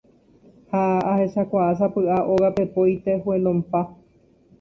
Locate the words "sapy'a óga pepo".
1.81-2.79